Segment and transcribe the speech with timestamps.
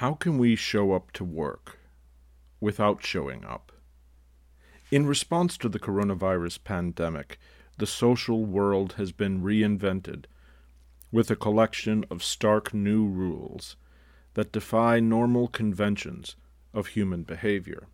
[0.00, 1.78] How can we show up to work
[2.60, 3.72] without showing up?
[4.90, 7.38] In response to the coronavirus pandemic,
[7.78, 10.26] the social world has been reinvented
[11.10, 13.76] with a collection of stark new rules
[14.34, 16.36] that defy normal conventions
[16.74, 17.86] of human behavior.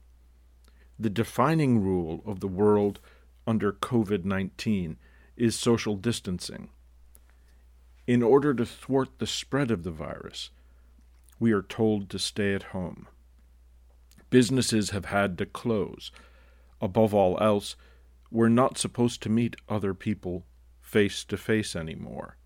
[0.99, 2.99] The defining rule of the world
[3.47, 4.97] under COVID 19
[5.37, 6.71] is social distancing.
[8.09, 10.51] In order to thwart the spread of the virus,
[11.43, 13.09] we are told to stay at home.
[14.31, 16.13] Businesses have had to close.
[16.81, 17.75] Above all else,
[18.31, 20.47] we're not supposed to meet other people
[20.81, 22.37] face to face anymore.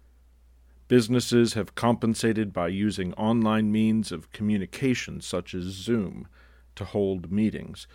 [0.89, 6.27] Businesses have compensated by using online means of communication such as Zoom
[6.75, 7.87] to hold meetings.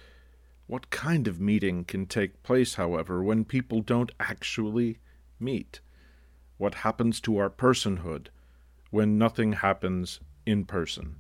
[0.68, 5.00] What kind of meeting can take place, however, when people don't actually
[5.40, 5.81] meet?
[6.59, 8.28] What happens to our personhood
[8.92, 11.16] when nothing happens in person?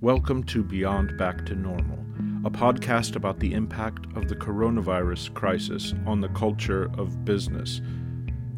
[0.00, 1.98] Welcome to Beyond Back to Normal,
[2.46, 7.80] a podcast about the impact of the coronavirus crisis on the culture of business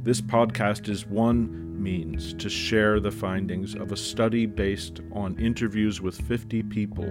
[0.05, 6.03] this podcast is one means to share the findings of a study based on interviews
[6.03, 7.11] with 50 people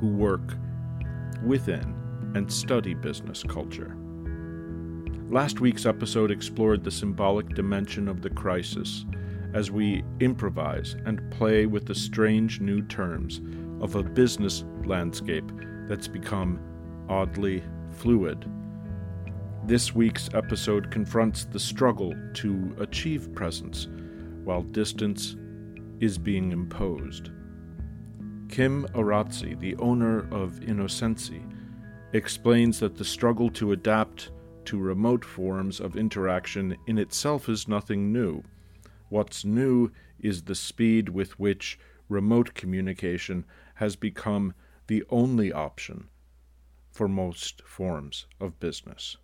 [0.00, 0.56] who work
[1.44, 1.94] within
[2.34, 3.96] and study business culture.
[5.30, 9.06] Last week's episode explored the symbolic dimension of the crisis
[9.54, 13.40] as we improvise and play with the strange new terms
[13.80, 15.50] of a business landscape
[15.88, 16.60] that's become
[17.08, 18.46] oddly fluid
[19.64, 23.86] this week's episode confronts the struggle to achieve presence
[24.42, 25.36] while distance
[26.00, 27.30] is being imposed.
[28.48, 31.42] Kim Aratzi, the owner of Innocency,
[32.12, 34.32] explains that the struggle to adapt
[34.64, 38.42] to remote forms of interaction in itself is nothing new.
[39.12, 44.54] What's new is the speed with which remote communication has become
[44.86, 46.08] the only option
[46.90, 49.18] for most forms of business.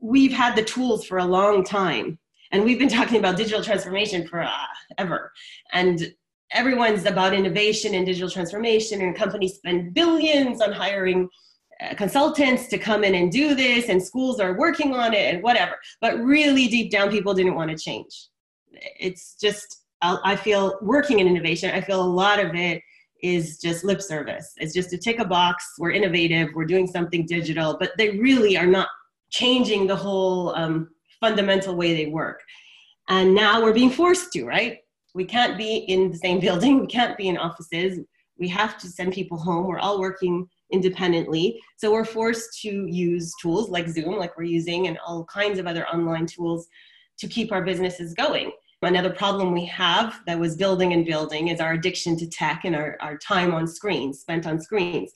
[0.00, 2.18] We've had the tools for a long time
[2.50, 4.50] and we've been talking about digital transformation for uh,
[4.98, 5.30] ever.
[5.72, 6.12] And
[6.50, 11.28] everyone's about innovation and digital transformation and companies spend billions on hiring
[11.96, 15.76] consultants to come in and do this and schools are working on it and whatever
[16.00, 18.28] but really deep down people didn't want to change
[18.98, 22.82] it's just i feel working in innovation i feel a lot of it
[23.22, 27.24] is just lip service it's just to tick a box we're innovative we're doing something
[27.26, 28.88] digital but they really are not
[29.30, 30.90] changing the whole um,
[31.20, 32.42] fundamental way they work.
[33.08, 34.78] And now we're being forced to, right?
[35.14, 38.00] We can't be in the same building, we can't be in offices,
[38.38, 39.66] we have to send people home.
[39.66, 41.60] We're all working independently.
[41.76, 45.66] So we're forced to use tools like Zoom, like we're using, and all kinds of
[45.66, 46.68] other online tools
[47.18, 48.52] to keep our businesses going.
[48.82, 52.74] Another problem we have that was building and building is our addiction to tech and
[52.74, 55.12] our, our time on screens, spent on screens.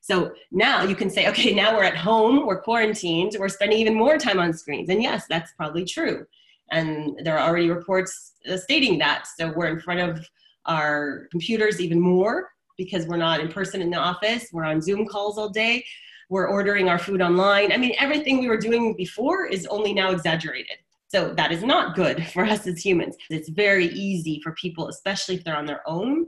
[0.00, 3.94] So now you can say, okay, now we're at home, we're quarantined, we're spending even
[3.94, 4.88] more time on screens.
[4.88, 6.24] And yes, that's probably true.
[6.70, 9.26] And there are already reports uh, stating that.
[9.38, 10.26] So we're in front of
[10.64, 12.48] our computers even more
[12.84, 15.84] because we're not in person in the office, we're on Zoom calls all day,
[16.28, 17.72] we're ordering our food online.
[17.72, 20.78] I mean, everything we were doing before is only now exaggerated.
[21.08, 23.16] So that is not good for us as humans.
[23.30, 26.26] It's very easy for people, especially if they're on their own,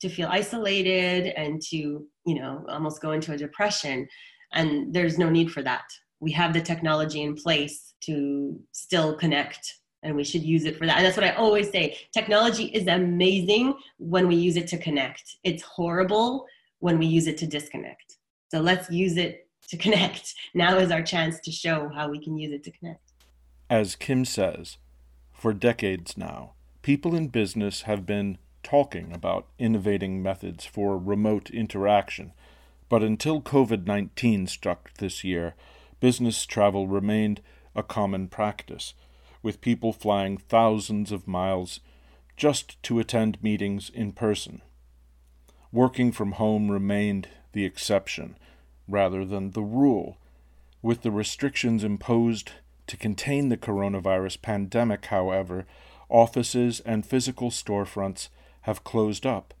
[0.00, 4.06] to feel isolated and to you know almost go into a depression
[4.52, 5.84] and there's no need for that
[6.20, 10.86] we have the technology in place to still connect and we should use it for
[10.86, 10.98] that.
[10.98, 11.98] And that's what i always say.
[12.12, 15.36] Technology is amazing when we use it to connect.
[15.42, 16.46] It's horrible
[16.78, 18.18] when we use it to disconnect.
[18.50, 20.34] So let's use it to connect.
[20.54, 23.00] Now is our chance to show how we can use it to connect.
[23.68, 24.76] As kim says
[25.32, 32.32] for decades now people in business have been talking about innovating methods for remote interaction,
[32.90, 35.54] but until COVID 19 struck this year,
[36.00, 37.40] business travel remained
[37.74, 38.92] a common practice,
[39.44, 41.78] with people flying thousands of miles
[42.34, 44.62] just to attend meetings in person.
[45.70, 48.36] Working from home remained the exception
[48.88, 50.16] rather than the rule,
[50.82, 52.52] with the restrictions imposed
[52.86, 55.66] to contain the coronavirus pandemic, however,
[56.08, 58.28] offices and physical storefronts
[58.62, 59.52] have closed up.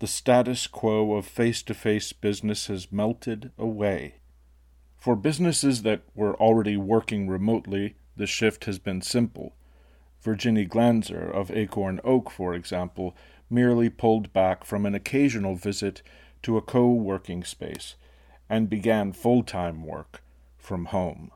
[0.00, 4.16] The status quo of face to face business has melted away.
[4.96, 9.54] For businesses that were already working remotely, the shift has been simple.
[10.20, 13.16] Virginie Glanzer of Acorn Oak, for example,
[13.48, 16.02] merely pulled back from an occasional visit
[16.42, 17.96] to a co working space
[18.46, 20.22] and began full time work
[20.58, 21.30] from home.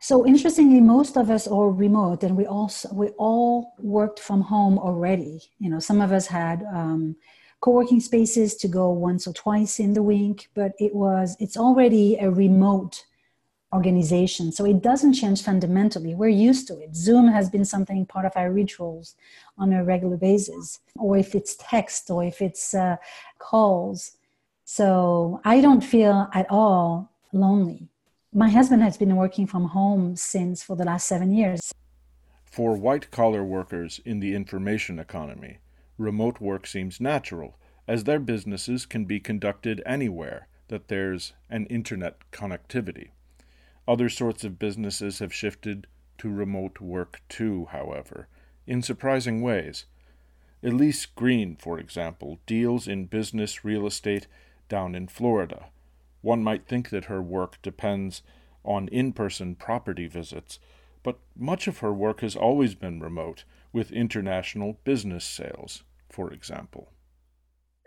[0.00, 4.78] So interestingly, most of us are remote, and we also we all worked from home
[4.78, 5.40] already.
[5.58, 7.16] You know, some of us had um,
[7.62, 12.18] co-working spaces to go once or twice in the week, but it was it's already
[12.20, 13.06] a remote
[13.74, 14.52] organization.
[14.52, 16.14] So it doesn't change fundamentally.
[16.14, 16.94] We're used to it.
[16.94, 19.16] Zoom has been something part of our rituals
[19.58, 22.96] on a regular basis, or if it's text, or if it's uh,
[23.38, 24.12] calls.
[24.64, 27.88] So I don't feel at all lonely.
[28.32, 31.72] My husband has been working from home since for the last seven years.
[32.44, 35.58] For white collar workers in the information economy,
[35.98, 42.16] remote work seems natural, as their businesses can be conducted anywhere that there's an internet
[42.32, 43.10] connectivity.
[43.86, 45.86] Other sorts of businesses have shifted
[46.18, 48.28] to remote work too, however,
[48.66, 49.84] in surprising ways.
[50.62, 54.26] Elise Green, for example, deals in business real estate
[54.68, 55.66] down in Florida.
[56.22, 58.22] One might think that her work depends
[58.64, 60.58] on in person property visits,
[61.02, 63.44] but much of her work has always been remote,
[63.74, 66.92] with international business sales, for example.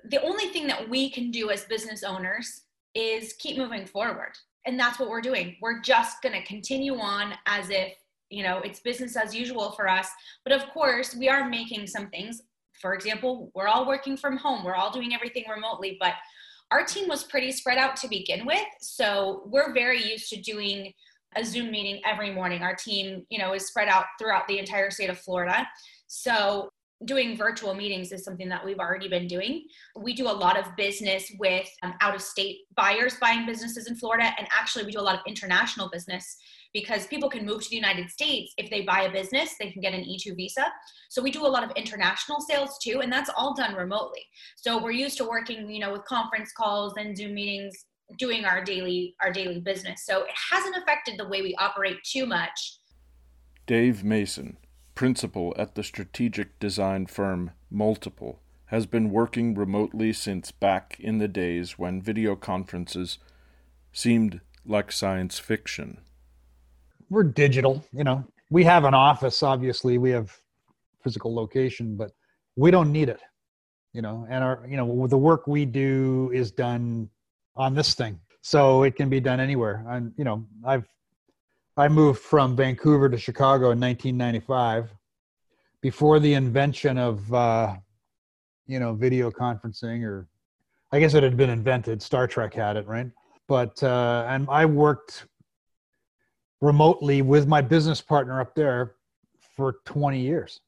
[0.03, 2.61] The only thing that we can do as business owners
[2.95, 4.34] is keep moving forward.
[4.66, 5.56] And that's what we're doing.
[5.62, 7.94] We're just going to continue on as if,
[8.30, 10.10] you know, it's business as usual for us.
[10.44, 12.42] But of course, we are making some things.
[12.81, 16.13] For example, we're all working from home, we're all doing everything remotely, but
[16.69, 18.66] our team was pretty spread out to begin with.
[18.81, 20.94] So we're very used to doing
[21.36, 22.62] a Zoom meeting every morning.
[22.62, 25.68] Our team, you know, is spread out throughout the entire state of Florida.
[26.07, 26.69] So
[27.05, 29.65] doing virtual meetings is something that we've already been doing.
[29.95, 33.95] We do a lot of business with um, out of state buyers buying businesses in
[33.95, 34.31] Florida.
[34.38, 36.38] And actually, we do a lot of international business
[36.73, 38.53] because people can move to the United States.
[38.57, 40.65] If they buy a business, they can get an E2 visa.
[41.09, 43.01] So we do a lot of international sales too.
[43.01, 44.25] And that's all done remotely.
[44.55, 47.85] So we're used to working, you know, with conference calls and Zoom meetings
[48.17, 52.25] doing our daily our daily business so it hasn't affected the way we operate too
[52.25, 52.79] much
[53.65, 54.55] dave mason
[54.97, 61.27] principal at the strategic design firm Multiple, has been working remotely since back in the
[61.27, 63.19] days when video conferences
[63.94, 65.99] seemed like science fiction.
[67.11, 68.25] We're digital, you know.
[68.49, 70.35] We have an office, obviously, we have
[71.03, 72.11] physical location, but
[72.55, 73.21] we don't need it,
[73.93, 74.25] you know.
[74.31, 77.07] And our, you know, the work we do is done
[77.55, 79.85] on this thing, so it can be done anywhere.
[79.88, 80.88] And you know, I've
[81.77, 84.91] I moved from Vancouver to Chicago in 1995
[85.81, 87.75] before the invention of uh,
[88.65, 90.27] you know video conferencing or
[90.91, 92.01] I guess it had been invented.
[92.01, 93.12] Star Trek had it, right?
[93.47, 95.27] But uh, and I worked
[96.62, 98.95] remotely with my business partner up there
[99.56, 100.62] for 20 years,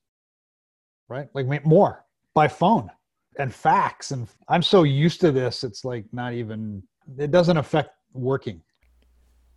[1.07, 1.27] right?
[1.33, 2.91] Like more by phone
[3.39, 5.63] and fax, and I'm so used to this.
[5.63, 6.83] It's like not even.
[7.17, 8.61] It doesn't affect working.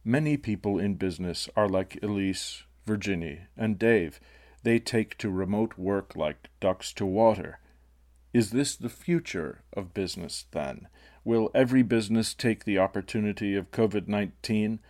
[0.05, 4.19] Many people in business are like Elise, Virginie, and Dave.
[4.65, 7.61] They take to remote work like ducks to water.
[8.33, 10.89] Is this the future of business, then?
[11.25, 14.81] Will every business take the opportunity of COVID 19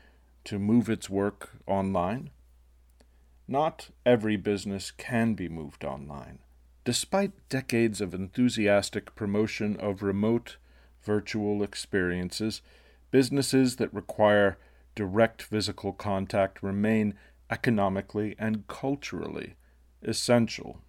[0.44, 2.30] to move its work online?
[3.46, 6.38] Not every business can be moved online.
[6.84, 10.56] Despite decades of enthusiastic promotion of remote,
[11.02, 12.62] virtual experiences,
[13.10, 14.56] businesses that require
[14.94, 17.14] direct physical contact remain
[17.50, 19.54] economically and culturally
[20.02, 20.80] essential.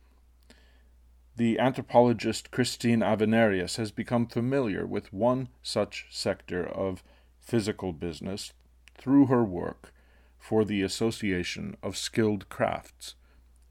[1.35, 7.03] The anthropologist Christine Avenarius has become familiar with one such sector of
[7.39, 8.53] physical business
[8.95, 9.93] through her work
[10.37, 13.15] for the Association of Skilled Crafts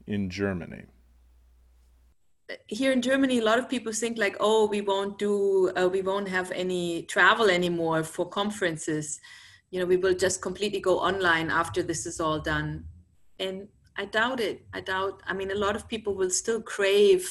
[0.05, 0.83] in Germany.
[2.67, 6.01] Here in Germany, a lot of people think like, "Oh, we won't do, uh, we
[6.01, 9.21] won't have any travel anymore for conferences."
[9.73, 12.85] You know we will just completely go online after this is all done.
[13.39, 14.57] And i doubt it.
[14.71, 17.25] I doubt i mean a lot of people will still crave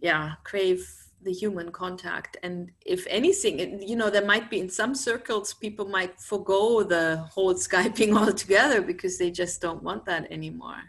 [0.00, 0.80] yeah crave
[1.24, 2.36] the human contact.
[2.44, 7.06] And if anything you know there might be in some circles people might forego the
[7.34, 10.82] whole skyping altogether because they just don't want that anymore.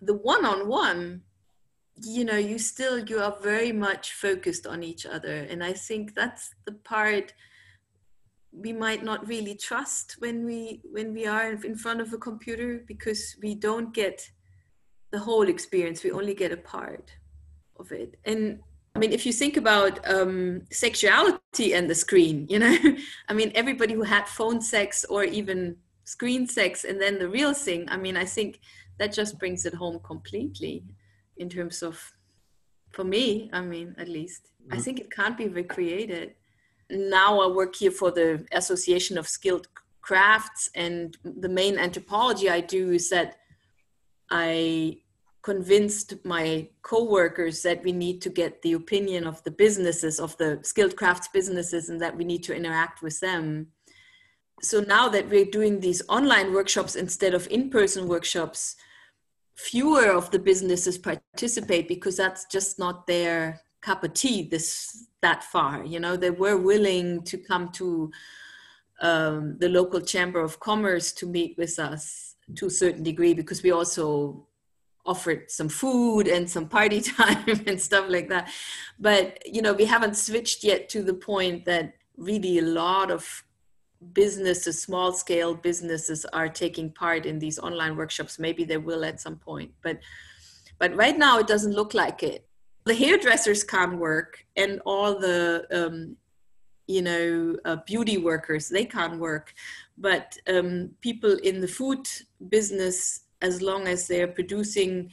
[0.00, 1.22] The one-on-one
[2.18, 5.36] you know you still you are very much focused on each other.
[5.50, 7.34] And i think that's the part
[8.52, 12.84] we might not really trust when we when we are in front of a computer
[12.86, 14.30] because we don't get
[15.10, 16.04] the whole experience.
[16.04, 17.12] We only get a part
[17.78, 18.18] of it.
[18.24, 18.60] And
[18.94, 22.76] i mean if you think about um, sexuality and the screen you know
[23.28, 27.54] i mean everybody who had phone sex or even screen sex and then the real
[27.54, 28.60] thing i mean i think
[28.98, 30.84] that just brings it home completely
[31.36, 32.12] in terms of
[32.90, 34.50] for me i mean at least.
[34.62, 34.74] Mm-hmm.
[34.74, 36.34] i think it can't be recreated
[36.92, 39.68] now I work here for the Association of Skilled
[40.02, 43.36] crafts and the main anthropology I do is that
[44.30, 44.98] I
[45.42, 50.60] convinced my co-workers that we need to get the opinion of the businesses of the
[50.62, 53.66] skilled crafts businesses and that we need to interact with them.
[54.60, 58.76] So now that we're doing these online workshops instead of in-person workshops
[59.56, 65.44] fewer of the businesses participate because that's just not their cup of tea this that
[65.44, 66.16] far you know?
[66.16, 68.10] They were willing to come to
[69.00, 73.62] um, the local chamber of commerce to meet with us to a certain degree because
[73.62, 74.46] we also
[75.04, 78.50] offered some food and some party time and stuff like that.
[78.98, 83.44] But you know we haven't switched yet to the point that really a lot of
[84.12, 88.38] businesses small scale businesses are taking part in these online workshops.
[88.38, 89.98] Maybe they will at some point but
[90.78, 92.46] but right now it doesn't look like it
[92.84, 96.16] the hairdressers can't work and all the um,
[96.86, 99.54] you know uh, beauty workers they can't work.
[99.98, 102.06] But um, people in the food
[102.48, 105.10] business as long as they're producing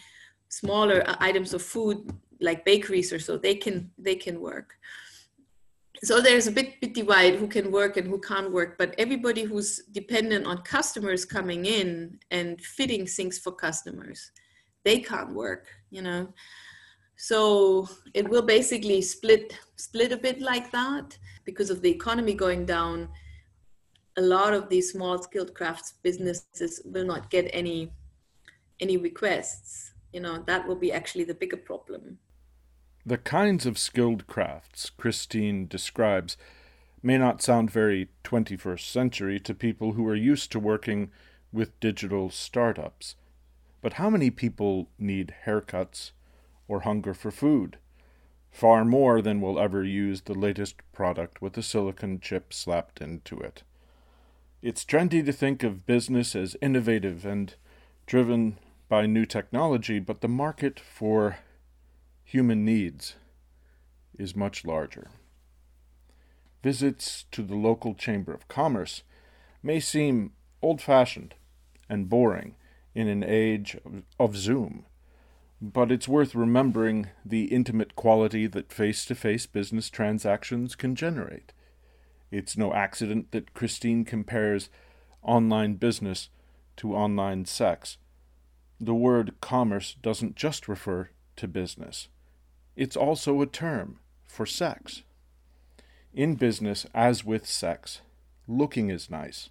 [0.50, 2.12] smaller items of food
[2.42, 4.76] like bakeries or so they can they can work.
[6.02, 9.44] So there's a bit, bit divide who can work and who can't work but everybody
[9.44, 14.32] who's dependent on customers coming in and fitting things for customers
[14.86, 16.34] they can't work you know
[17.22, 22.66] so it will basically split split a bit like that because of the economy going
[22.66, 23.10] down.
[24.16, 27.92] A lot of these small skilled crafts businesses will not get any
[28.80, 29.92] any requests.
[30.14, 32.20] You know that will be actually the bigger problem.
[33.06, 36.38] The kinds of skilled crafts christine describes
[37.04, 41.12] may not sound very 21st century to people who are used to working
[41.52, 43.16] with digital startups
[43.82, 46.12] but how many people need haircuts
[46.70, 47.78] or hunger for food.
[48.50, 53.38] Far more than will ever use the latest product with a silicon chip slapped into
[53.40, 53.64] it.
[54.62, 57.54] It's trendy to think of business as innovative and
[58.06, 58.58] driven
[58.88, 61.40] by new technology, but the market for
[62.24, 63.16] human needs
[64.18, 65.10] is much larger.
[66.62, 69.04] Visits to the local Chamber of Commerce
[69.64, 71.36] may seem old fashioned
[71.88, 72.56] and boring
[72.94, 73.78] in an age
[74.20, 74.86] of, Zoom,
[75.62, 81.54] but it's worth remembering the intimate quality that face to face business transactions can generate.
[82.32, 84.70] It's no accident that Christine compares
[85.22, 86.30] online business
[86.78, 87.98] to online sex
[88.80, 92.08] the word commerce doesn't just refer to business,
[92.76, 95.04] it's also a term for sex.
[96.14, 98.02] In business, as with sex,
[98.48, 99.50] looking is nice.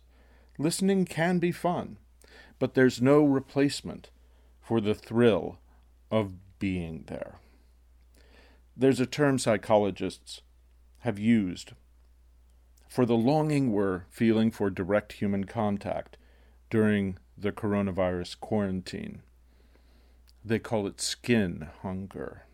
[0.58, 1.98] Listening can be fun,
[2.58, 4.10] but there's no replacement
[4.60, 5.58] for the thrill
[6.10, 7.38] of being there.
[8.76, 10.42] There's a term psychologists
[11.00, 11.72] have used
[12.88, 16.16] for the longing we're feeling for direct human contact
[16.70, 19.22] during the coronavirus quarantine.
[20.44, 22.44] They call it skin hunger.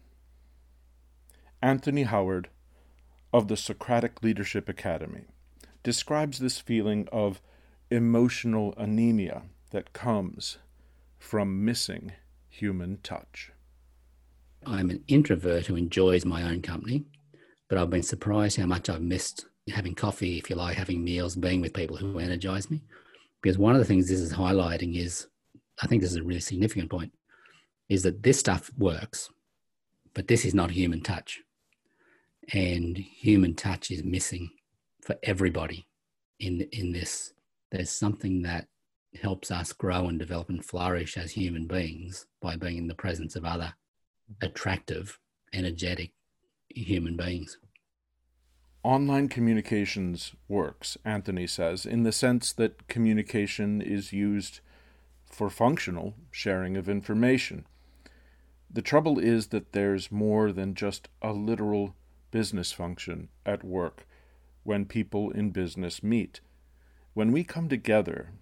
[1.62, 2.48] Anthony Howard
[3.32, 5.24] of the Socratic Leadership Academy
[5.82, 7.40] describes this feeling of
[7.90, 10.58] emotional anemia that comes
[11.18, 12.12] from missing
[12.54, 13.50] human touch.
[14.64, 17.04] I'm an introvert who enjoys my own company,
[17.68, 21.36] but I've been surprised how much I've missed having coffee, if you like, having meals,
[21.36, 22.82] being with people who energize me.
[23.42, 25.26] Because one of the things this is highlighting is,
[25.82, 27.12] I think this is a really significant point,
[27.88, 29.30] is that this stuff works,
[30.14, 31.40] but this is not human touch.
[32.52, 34.50] And human touch is missing
[35.02, 35.88] for everybody
[36.38, 37.32] in, in this.
[37.70, 38.68] There's something that
[39.20, 43.36] helps us grow and develop and flourish as human beings by being in the presence
[43.36, 43.74] of other
[44.40, 45.18] attractive,
[45.52, 46.12] energetic
[46.68, 47.58] human beings.
[48.82, 54.60] Online communications works, Anthony says, in the sense that communication is used
[55.30, 57.66] for functional sharing of information.
[58.70, 61.94] The trouble is that there's more than just a literal
[62.30, 64.06] business function at work
[64.64, 66.40] when people in business meet.
[67.14, 68.32] When we come together,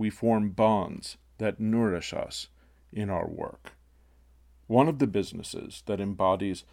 [0.00, 2.48] we form bonds that nourish us
[2.90, 3.72] in our work.
[4.66, 6.64] One of the businesses that embodies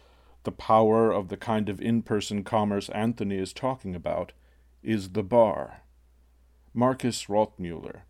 [0.44, 4.32] the power of the kind of in person commerce Anthony is talking about
[4.82, 5.82] is the bar.
[6.72, 8.00] Markus Rothmueller,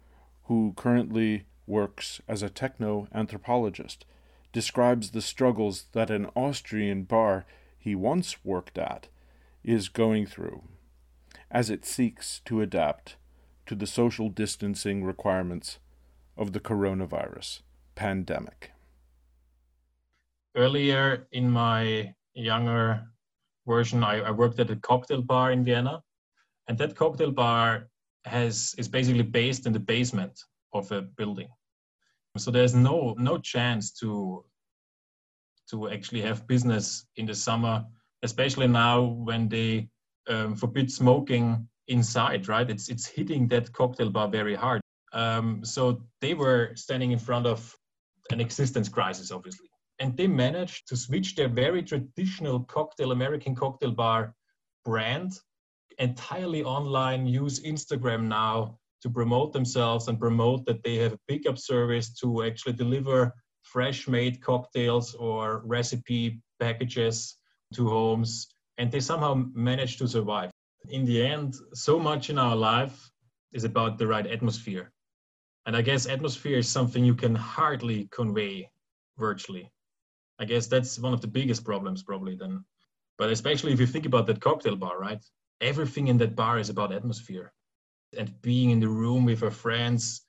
[0.45, 4.05] who currently works as a techno anthropologist,
[4.53, 7.45] describes the struggles that an Austrian bar
[7.77, 9.09] he once worked at
[9.65, 10.63] is going through
[11.51, 13.17] as it seeks to adapt
[13.69, 15.79] to the social distancing requirements
[16.37, 17.61] of the coronavirus
[17.95, 18.73] pandemic.
[20.57, 23.05] Earlier in my younger
[23.67, 26.03] version, I, I worked at a cocktail bar in Vienna.
[26.67, 27.89] And that cocktail bar
[28.25, 30.39] has is basically based in the basement
[30.73, 31.49] of a building.
[32.37, 34.45] So there's no no chance to
[35.71, 37.85] to actually have business in the summer,
[38.23, 39.89] especially now when they
[40.29, 42.49] um, forbid smoking inside.
[42.49, 44.81] Right, it's it's hitting that cocktail bar very hard.
[45.13, 47.75] Um, so they were standing in front of
[48.31, 49.69] an existence crisis, obviously,
[49.99, 54.35] and they managed to switch their very traditional cocktail American cocktail bar
[54.85, 55.33] brand
[55.99, 61.59] entirely online, use Instagram now to promote themselves and promote that they have a pickup
[61.59, 67.37] service to actually deliver fresh made cocktails or recipe packages
[67.75, 68.55] to homes.
[68.79, 70.51] And they somehow managed to survive.
[70.89, 73.11] In the end, so much in our life
[73.53, 74.93] is about the right atmosphere.
[75.67, 78.71] And I guess atmosphere is something you can hardly convey
[79.19, 79.71] virtually.
[80.39, 82.65] I guess that's one of the biggest problems, probably then.
[83.19, 85.23] But especially if you think about that cocktail bar, right?
[85.61, 87.53] everything in that bar is about atmosphere
[88.17, 90.23] and being in the room with our friends,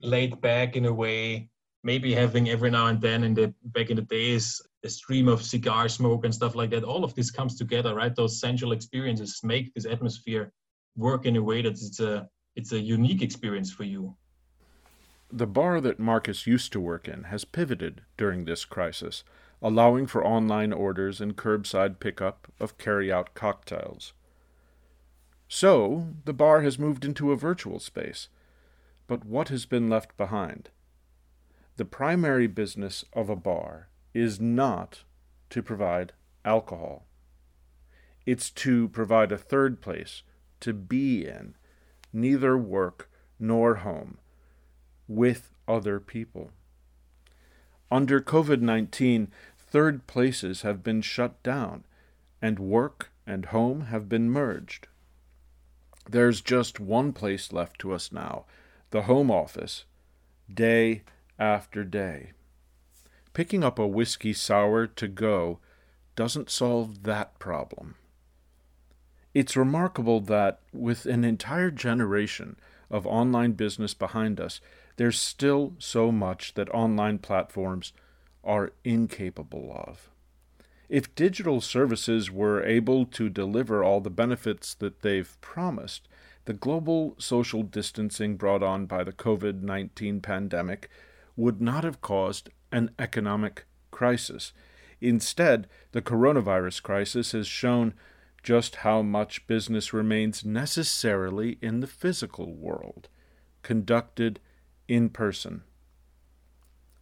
[0.00, 1.48] laid back in a way,
[1.82, 5.42] maybe having every now and then in the back in the days a stream of
[5.42, 6.84] cigar smoke and stuff like that.
[6.84, 8.14] All of this comes together, right?
[8.14, 10.52] Those sensual experiences make this atmosphere
[10.96, 14.16] work in a way that it's a it's a unique experience for you.
[15.30, 19.24] The bar that Marcus used to work in has pivoted during this crisis,
[19.60, 24.14] allowing for online orders and curbside pickup of carry-out cocktails.
[25.48, 28.28] So, the bar has moved into a virtual space.
[29.06, 30.70] But what has been left behind?
[31.76, 35.02] The primary business of a bar is not
[35.50, 37.04] to provide alcohol.
[38.24, 40.22] It's to provide a third place
[40.60, 41.54] to be in,
[42.14, 44.16] neither work nor home,
[45.06, 46.50] with other people.
[47.90, 51.84] Under COVID 19, third places have been shut down,
[52.40, 54.88] and work and home have been merged.
[56.08, 58.46] There's just one place left to us now
[58.90, 59.84] the home office,
[60.52, 61.02] day
[61.38, 62.32] after day.
[63.36, 65.58] Picking up a whiskey sour to go
[66.14, 67.96] doesn't solve that problem.
[69.34, 72.56] It's remarkable that, with an entire generation
[72.90, 74.62] of online business behind us,
[74.96, 77.92] there's still so much that online platforms
[78.42, 80.08] are incapable of.
[80.88, 86.08] If digital services were able to deliver all the benefits that they've promised,
[86.46, 90.88] the global social distancing brought on by the COVID 19 pandemic
[91.36, 94.52] would not have caused an economic crisis.
[95.00, 97.94] Instead, the coronavirus crisis has shown
[98.42, 103.08] just how much business remains necessarily in the physical world,
[103.62, 104.40] conducted
[104.88, 105.62] in person.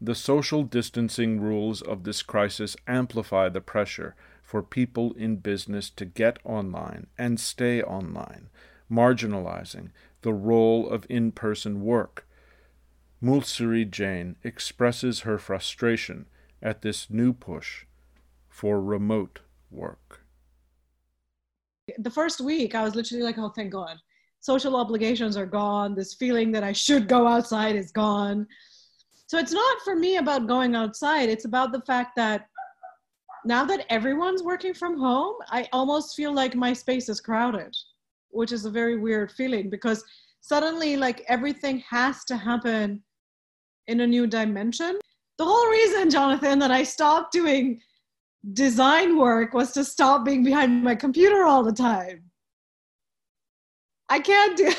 [0.01, 6.05] The social distancing rules of this crisis amplify the pressure for people in business to
[6.05, 8.49] get online and stay online,
[8.91, 9.91] marginalizing
[10.23, 12.24] the role of in person work.
[13.23, 16.27] Mulsari Jain expresses her frustration
[16.63, 17.87] at this new push
[18.49, 20.25] for remote work.
[21.99, 23.97] The first week, I was literally like, oh, thank God.
[24.41, 25.95] Social obligations are gone.
[25.95, 28.47] This feeling that I should go outside is gone
[29.27, 31.29] so it's not for me about going outside.
[31.29, 32.49] It's about the fact that
[33.45, 37.75] now that everyone's working from home, I almost feel like my space is crowded,
[38.31, 40.05] which is a very weird feeling because
[40.45, 43.03] suddenly, like, everything has to happen
[43.87, 44.99] in a new dimension.
[45.39, 47.81] The whole reason, Jonathan, that I stopped doing
[48.53, 52.25] design work was to stop being behind my computer all the time.
[54.11, 54.67] I can't do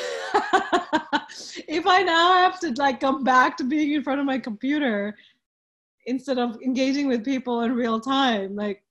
[1.67, 5.15] if I now have to like come back to being in front of my computer
[6.05, 8.83] instead of engaging with people in real time, like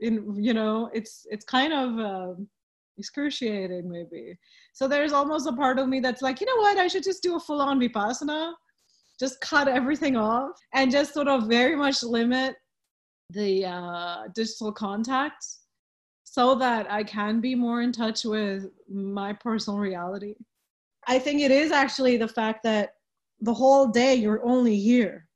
[0.00, 2.48] in you know, it's it's kind of um,
[2.98, 4.36] excruciating maybe.
[4.78, 7.20] So there's almost a part of me that's like, you know what, I should just
[7.20, 8.52] do a full-on vipassana,
[9.18, 12.54] just cut everything off, and just sort of very much limit
[13.30, 15.62] the uh, digital contacts
[16.22, 20.36] so that I can be more in touch with my personal reality.
[21.08, 22.90] I think it is actually the fact that
[23.40, 25.26] the whole day you're only here.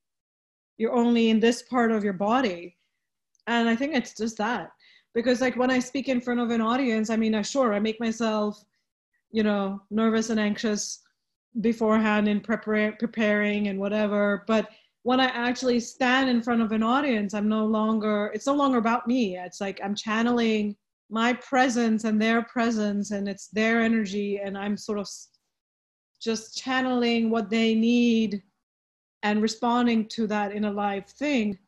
[0.78, 2.76] You're only in this part of your body.
[3.48, 4.70] And I think it's just that.
[5.14, 7.98] Because like when I speak in front of an audience, I mean, sure I make
[7.98, 8.64] myself,
[9.32, 11.00] you know, nervous and anxious
[11.60, 14.44] beforehand in prepar- preparing and whatever.
[14.46, 14.70] But
[15.02, 18.78] when I actually stand in front of an audience, I'm no longer, it's no longer
[18.78, 19.36] about me.
[19.36, 20.76] It's like I'm channeling
[21.10, 25.08] my presence and their presence and it's their energy and I'm sort of
[26.20, 28.42] just channeling what they need
[29.22, 31.58] and responding to that in a live thing,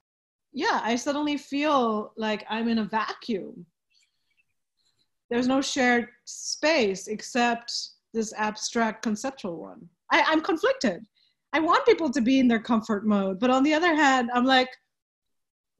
[0.52, 3.66] yeah, I suddenly feel like I'm in a vacuum.
[5.34, 7.72] There's no shared space except
[8.12, 9.88] this abstract conceptual one.
[10.12, 11.04] I, I'm conflicted.
[11.52, 14.44] I want people to be in their comfort mode, but on the other hand, I'm
[14.44, 14.68] like,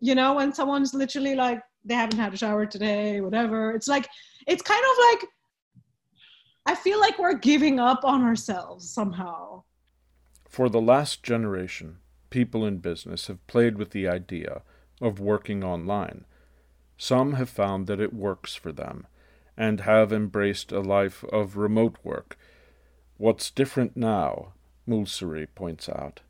[0.00, 4.08] you know, when someone's literally like, they haven't had a shower today, whatever, it's like,
[4.48, 5.30] it's kind of like,
[6.66, 9.62] I feel like we're giving up on ourselves somehow.
[10.48, 14.62] For the last generation, people in business have played with the idea
[15.00, 16.24] of working online.
[16.98, 19.06] Some have found that it works for them
[19.56, 22.36] and have embraced a life of remote work.
[23.16, 24.52] What's different now,
[24.88, 26.20] Mulsuri points out,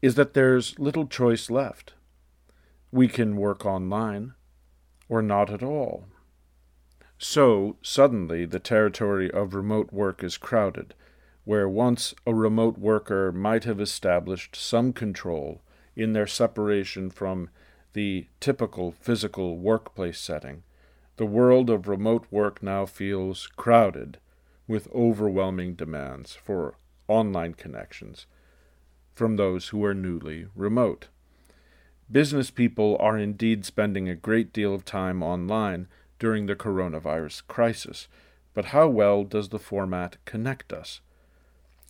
[0.00, 1.94] is that there's little choice left.
[2.92, 4.34] We can work online
[5.08, 6.06] or not at all.
[7.18, 10.94] So, suddenly, the territory of remote work is crowded,
[11.44, 15.62] where once a remote worker might have established some control
[15.94, 17.48] in their separation from
[17.94, 20.62] the typical physical workplace setting.
[21.16, 24.18] The world of remote work now feels crowded
[24.68, 26.74] with overwhelming demands for
[27.08, 28.26] online connections
[29.14, 31.08] from those who are newly remote.
[32.12, 38.08] Business people are indeed spending a great deal of time online during the coronavirus crisis,
[38.52, 41.00] but how well does the format connect us?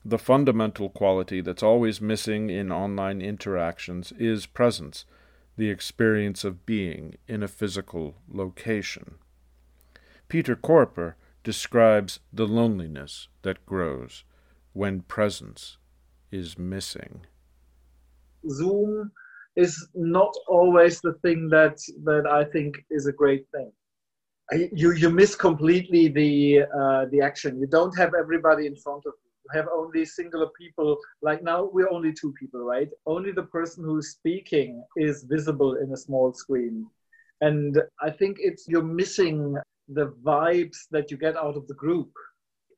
[0.05, 5.05] The fundamental quality that's always missing in online interactions is presence
[5.57, 9.17] the experience of being in a physical location.
[10.29, 11.15] Peter Korper
[11.45, 14.25] describes the loneliness that grows
[14.73, 15.79] when presence
[16.31, 17.27] is missing.
[18.51, 19.11] Zoom
[19.57, 23.73] is not always the thing that that I think is a great thing.
[24.73, 27.59] You you miss completely the uh, the action.
[27.59, 30.99] You don't have everybody in front of you have only singular people.
[31.23, 32.89] Like now we're only two people right?
[33.07, 36.87] Only the person who's speaking is visible in a small screen.
[37.41, 39.57] And i think it's you're missing
[39.89, 42.11] the vibes that you get out of the group.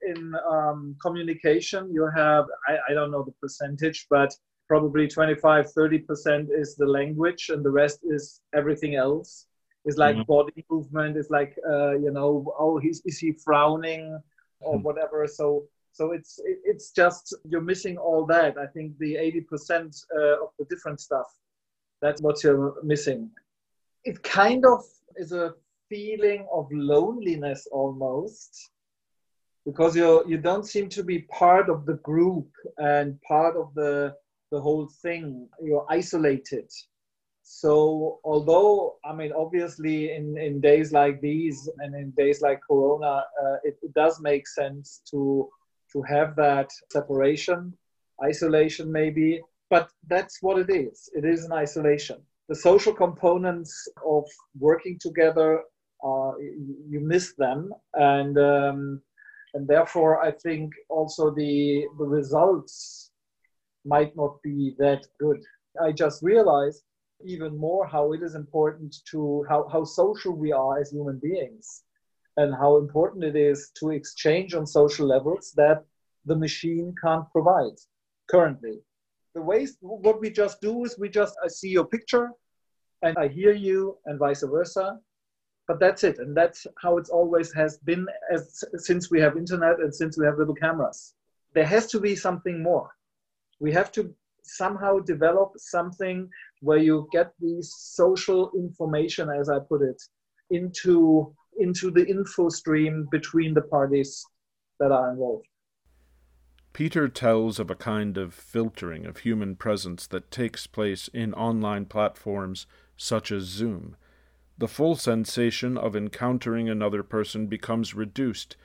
[0.03, 4.33] In um, communication you have I, I don't know the percentage but
[4.69, 9.47] probably 25 30% is the language and the rest is everything else.
[9.85, 10.33] Is like mm-hmm.
[10.33, 11.17] body movement.
[11.17, 14.21] Is like uh, you know oh he's, is he frowning
[14.61, 14.83] or mm-hmm.
[14.83, 15.27] whatever.
[15.27, 15.65] So
[15.99, 18.57] so it's it's just you're missing all that.
[18.57, 21.27] I think the 80% uh, of the different stuff,
[22.01, 23.31] that's what you're missing.
[24.05, 24.81] It kind of
[25.17, 25.55] is a
[25.89, 28.71] feeling of loneliness almost
[29.67, 34.15] because you you don't seem to be part of the group and part of the
[34.53, 36.69] the whole thing you're isolated
[37.43, 37.73] so
[38.25, 43.57] although i mean obviously in in days like these and in days like corona uh,
[43.69, 45.49] it, it, does make sense to
[45.93, 47.73] to have that separation,
[48.23, 51.09] isolation maybe, but that's what it is.
[51.15, 52.19] It is an isolation.
[52.49, 54.25] The social components of
[54.59, 55.63] working together,
[56.03, 59.03] uh, you miss them, and um,
[59.55, 63.11] and therefore I think also the the results
[63.85, 65.41] might not be that good.
[65.83, 66.83] I just realized
[67.25, 71.83] even more how it is important to how, how social we are as human beings
[72.39, 75.85] and how important it is to exchange on social levels that
[76.25, 77.77] the machine can't provide
[78.31, 78.77] currently.
[79.35, 82.31] The ways, what we just do is we just, I see your picture
[83.03, 84.99] and I hear you and vice versa.
[85.67, 86.19] But that's it.
[86.19, 90.25] And that's how it's always has been as, since we have internet and since we
[90.25, 91.15] have little cameras.
[91.55, 92.89] There has to be something more.
[93.61, 99.83] We have to somehow develop something where you get these social information, as I put
[99.83, 100.01] it,
[100.51, 104.25] into into the info stream between the parties
[104.79, 105.47] that are involved.
[106.73, 111.85] Peter tells of a kind of filtering of human presence that takes place in online
[111.85, 112.67] platforms
[112.97, 113.97] such as Zoom.
[114.59, 118.57] The full sensation of encountering another person becomes reduced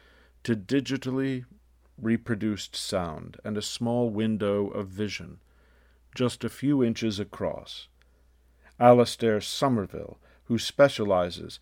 [0.43, 1.45] to digitally
[1.97, 5.39] reproduced sound and a small window of vision,
[6.15, 7.87] just a few inches across.
[8.79, 11.59] Alastair Somerville, who specializes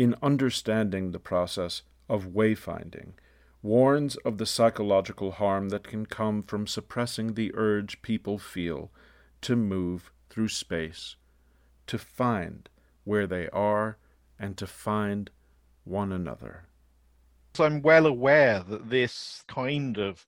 [0.00, 3.12] in understanding the process of wayfinding,
[3.60, 8.90] warns of the psychological harm that can come from suppressing the urge people feel
[9.42, 11.16] to move through space,
[11.86, 12.70] to find
[13.04, 13.98] where they are,
[14.38, 15.28] and to find
[15.84, 16.64] one another.
[17.52, 20.26] So I'm well aware that this kind of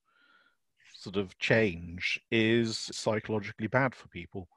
[0.93, 4.49] sort of change is psychologically bad for people.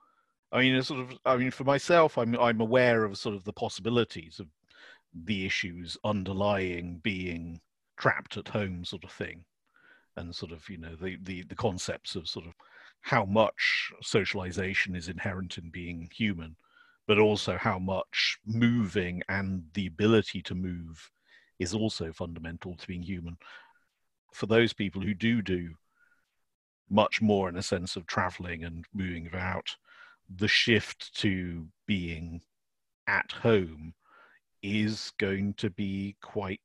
[0.51, 1.17] I mean, sort of.
[1.25, 4.47] I mean, for myself, I'm I'm aware of sort of the possibilities of
[5.23, 7.61] the issues underlying being
[7.97, 9.45] trapped at home sort of thing.
[10.17, 12.53] And sort of you know the, the the concepts of sort of
[13.01, 16.55] how much socialization is inherent in being human
[17.07, 21.11] but also how much moving and the ability to move
[21.59, 23.37] is also fundamental to being human.
[24.33, 25.75] For those people who do do
[26.89, 29.75] much more in a sense of traveling and moving about,
[30.29, 32.41] the shift to being
[33.07, 33.93] at home
[34.65, 36.61] is going to be quite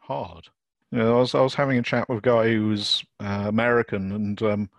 [0.00, 0.48] hard.
[0.90, 3.44] You know, I was I was having a chat with a guy who was uh,
[3.48, 4.70] American, and um,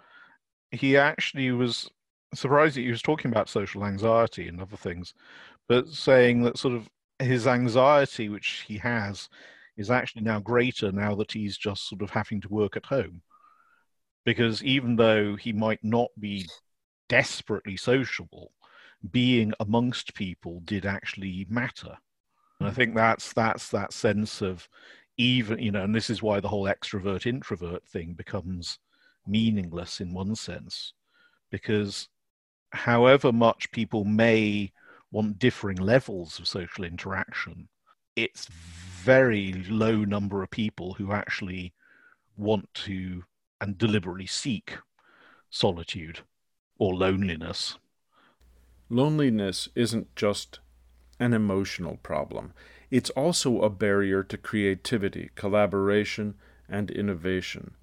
[0.72, 1.90] he actually was
[2.34, 5.14] surprised that he was talking about social anxiety and other things,
[5.68, 9.30] but saying that sort of his anxiety, which he has,
[9.78, 13.22] is actually now greater now that he's just sort of having to work at home.
[14.26, 16.46] Because even though he might not be
[17.10, 18.52] desperately sociable,
[19.12, 21.98] being amongst people did actually matter.
[22.60, 24.68] And I think that's that's that sense of
[25.18, 28.80] even you know, and this is why the whole extrovert introvert thing becomes
[29.28, 30.94] meaningless in one sense,
[31.52, 32.10] because
[32.72, 34.72] however much people may
[35.12, 37.68] want differing levels of social interaction,
[38.16, 41.74] it's very low number of people who actually
[42.38, 43.24] want to
[43.62, 44.78] and deliberately seek
[45.50, 46.20] solitude
[46.78, 47.78] or loneliness.
[48.90, 50.60] Loneliness isn't just
[51.20, 52.54] an emotional problem,
[52.92, 56.36] it's also a barrier to creativity, collaboration,
[56.70, 57.74] and innovation.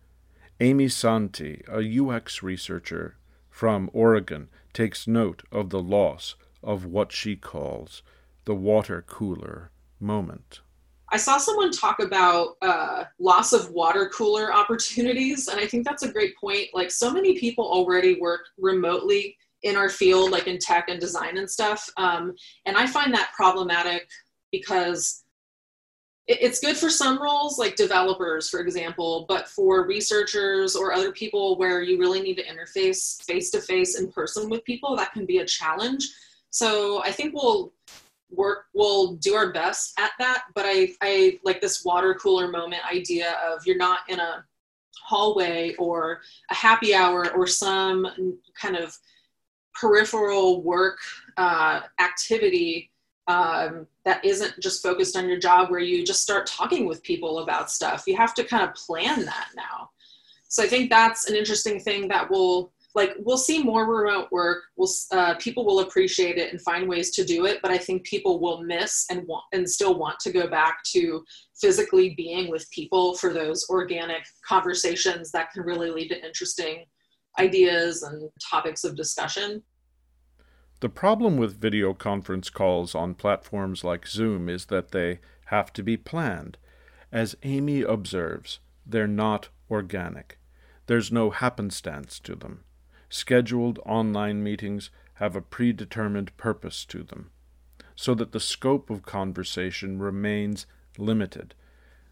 [0.61, 3.17] Amy Santee, a UX researcher
[3.51, 8.03] from Oregon, takes note of the loss of what she calls
[8.45, 10.61] the water cooler moment.
[11.11, 16.03] I saw someone talk about uh, loss of water cooler opportunities, and I think that's
[16.03, 16.69] a great point.
[16.73, 21.39] Like, so many people already work remotely in our field, like in tech and design
[21.39, 21.89] and stuff.
[21.97, 22.35] Um,
[22.67, 24.09] and I find that problematic
[24.51, 25.25] because
[26.27, 31.13] it, it's good for some roles, like developers, for example, but for researchers or other
[31.13, 35.13] people where you really need to interface face to face in person with people, that
[35.13, 36.09] can be a challenge.
[36.51, 37.73] So I think we'll
[38.35, 42.81] work we'll do our best at that but i i like this water cooler moment
[42.91, 44.43] idea of you're not in a
[45.05, 46.21] hallway or
[46.51, 48.07] a happy hour or some
[48.59, 48.97] kind of
[49.79, 50.99] peripheral work
[51.37, 52.91] uh, activity
[53.29, 57.39] um, that isn't just focused on your job where you just start talking with people
[57.39, 58.05] about stuff.
[58.07, 59.91] You have to kind of plan that now.
[60.49, 64.65] So i think that's an interesting thing that will like we'll see more remote work.
[64.77, 68.05] We'll uh, people will appreciate it and find ways to do it but i think
[68.05, 71.25] people will miss and want and still want to go back to
[71.59, 76.85] physically being with people for those organic conversations that can really lead to interesting
[77.39, 79.63] ideas and topics of discussion.
[80.81, 85.83] The problem with video conference calls on platforms like Zoom is that they have to
[85.83, 86.59] be planned.
[87.13, 90.39] As Amy observes, they're not organic.
[90.87, 92.65] There's no happenstance to them.
[93.09, 97.31] Scheduled online meetings have a predetermined purpose to them,
[97.95, 100.67] so that the scope of conversation remains
[100.99, 101.55] limited.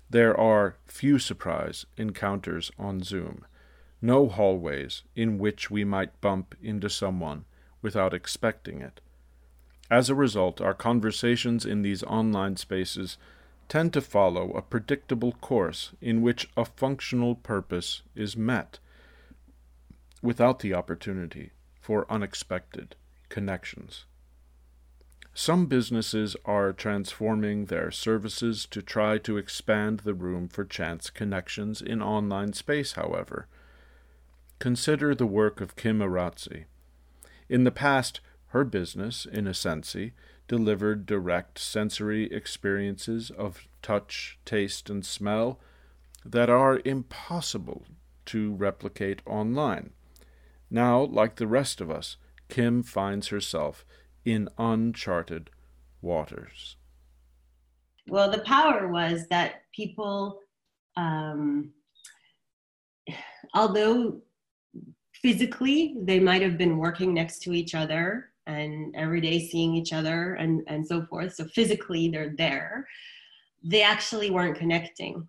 [0.09, 3.45] There are few surprise encounters on Zoom
[4.01, 7.45] no hallways in which we might bump into someone
[7.83, 9.01] without expecting it.
[9.91, 13.19] As a result, our conversations in these online spaces
[13.69, 18.79] tend to follow a predictable course in which a functional purpose is met
[20.23, 22.95] without the opportunity for unexpected
[23.29, 24.05] connections.
[25.33, 31.81] Some businesses are transforming their services to try to expand the room for chance connections
[31.81, 33.47] in online space, however.
[34.61, 36.67] Consider the work of Kim Arazzi.
[37.49, 40.13] In the past, her business, Innocency,
[40.49, 45.59] delivered direct sensory experiences of touch, taste, and smell
[46.27, 47.87] that are impossible
[48.27, 49.93] to replicate online.
[50.71, 52.19] Now, like the rest of us,
[52.51, 53.87] Kim finds herself
[54.27, 55.49] in uncharted
[56.03, 56.77] waters.
[58.09, 60.41] Well, the power was that people,
[60.97, 61.73] um,
[63.55, 64.21] although
[65.23, 69.93] physically they might have been working next to each other and every day seeing each
[69.93, 71.35] other and, and so forth.
[71.35, 72.87] So physically they're there.
[73.63, 75.29] They actually weren't connecting.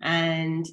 [0.00, 0.66] And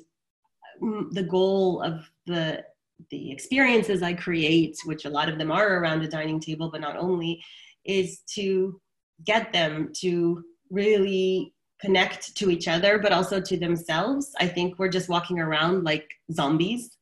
[0.81, 2.63] mm, the goal of the
[3.09, 6.79] the experiences I create, which a lot of them are around a dining table, but
[6.79, 7.43] not only,
[7.83, 8.79] is to
[9.25, 14.31] get them to really connect to each other, but also to themselves.
[14.39, 16.97] I think we're just walking around like zombies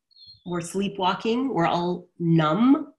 [0.46, 2.94] we're sleepwalking, we're all numb.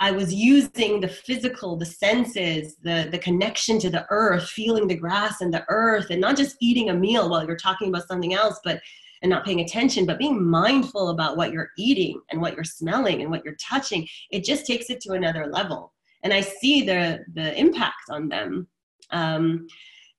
[0.00, 4.94] I was using the physical, the senses, the, the connection to the earth, feeling the
[4.96, 8.34] grass and the earth, and not just eating a meal while you're talking about something
[8.34, 8.80] else, but
[9.22, 13.20] and not paying attention, but being mindful about what you're eating and what you're smelling
[13.20, 14.06] and what you're touching.
[14.30, 15.92] It just takes it to another level.
[16.22, 18.68] And I see the the impact on them
[19.10, 19.66] because um,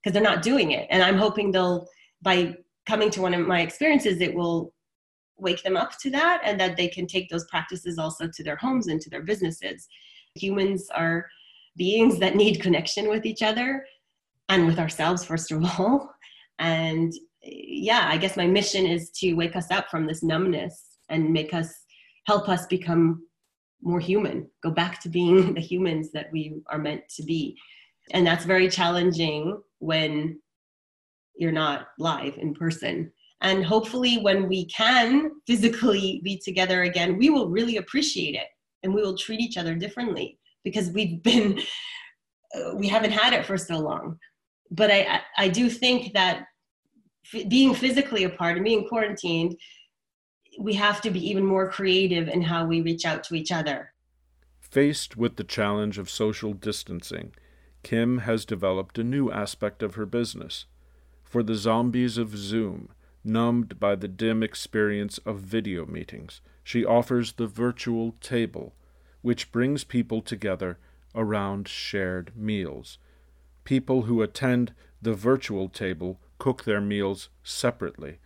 [0.04, 0.86] they're not doing it.
[0.90, 1.86] And I'm hoping they'll
[2.22, 2.54] by
[2.86, 4.72] coming to one of my experiences, it will
[5.40, 8.56] wake them up to that and that they can take those practices also to their
[8.56, 9.88] homes and to their businesses.
[10.34, 11.26] Humans are
[11.76, 13.84] beings that need connection with each other
[14.48, 16.12] and with ourselves, first of all.
[16.58, 21.32] And yeah, I guess my mission is to wake us up from this numbness and
[21.32, 21.72] make us
[22.26, 23.22] help us become
[23.82, 27.56] more human, go back to being the humans that we are meant to be.
[28.12, 30.40] And that's very challenging when
[31.36, 33.12] you're not live in person.
[33.42, 38.48] And hopefully, when we can physically be together again, we will really appreciate it
[38.82, 41.60] and we will treat each other differently because we've been,
[42.54, 44.18] uh, we haven't had it for so long.
[44.70, 46.44] But I, I do think that
[47.32, 49.56] f- being physically apart and being quarantined
[50.58, 53.92] we have to be even more creative in how we reach out to each other.
[54.60, 57.34] Faced with the challenge of social distancing,
[57.82, 60.66] Kim has developed a new aspect of her business.
[61.24, 62.90] For the zombies of Zoom,
[63.24, 68.74] numbed by the dim experience of video meetings, she offers the virtual table,
[69.22, 70.78] which brings people together
[71.14, 72.98] around shared meals.
[73.64, 78.18] People who attend the virtual table cook their meals separately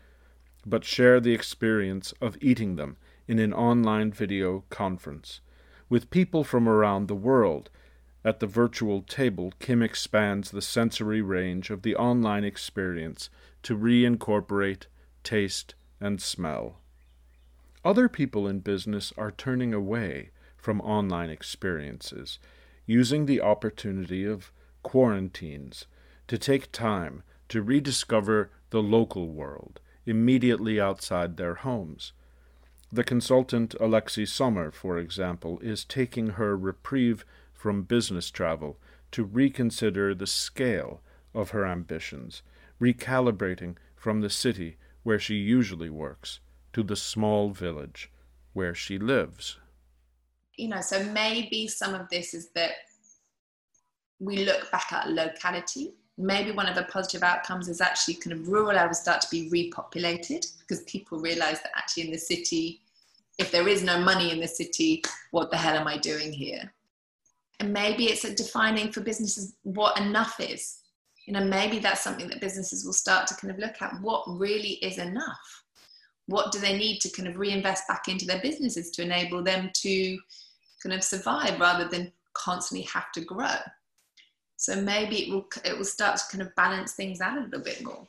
[0.66, 2.96] but share the experience of eating them
[3.28, 5.40] in an online video conference.
[5.88, 7.70] With people from around the world,
[8.24, 13.28] at the virtual table, Kim expands the sensory range of the online experience
[13.64, 14.84] to reincorporate
[15.22, 16.78] taste and smell.
[17.84, 22.38] Other people in business are turning away from online experiences,
[22.86, 25.86] using the opportunity of quarantines
[26.28, 32.12] to take time to rediscover the local world immediately outside their homes.
[32.92, 38.78] The consultant Alexi Sommer, for example, is taking her reprieve from business travel
[39.12, 41.00] to reconsider the scale
[41.34, 42.42] of her ambitions,
[42.84, 46.40] recalibrating from the city where she usually works
[46.72, 48.10] to the small village
[48.52, 49.58] where she lives.
[50.56, 52.72] You know, so maybe some of this is that
[54.20, 58.48] we look back at locality maybe one of the positive outcomes is actually kind of
[58.48, 62.80] rural areas start to be repopulated because people realize that actually in the city,
[63.38, 66.72] if there is no money in the city, what the hell am I doing here?
[67.60, 70.78] And maybe it's defining for businesses what enough is.
[71.26, 74.24] You know, maybe that's something that businesses will start to kind of look at what
[74.26, 75.64] really is enough.
[76.26, 79.70] What do they need to kind of reinvest back into their businesses to enable them
[79.74, 80.18] to
[80.82, 83.56] kind of survive rather than constantly have to grow?
[84.56, 87.60] So maybe it will it will start to kind of balance things out a little
[87.60, 88.06] bit more.